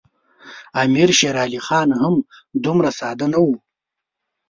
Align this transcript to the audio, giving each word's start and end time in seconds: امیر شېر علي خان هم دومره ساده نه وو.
امیر 0.83 1.09
شېر 1.19 1.35
علي 1.43 1.59
خان 1.65 1.89
هم 2.01 2.15
دومره 2.63 2.89
ساده 2.99 3.25
نه 3.33 3.39
وو. 3.43 3.55